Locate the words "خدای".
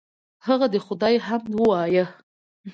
0.85-1.15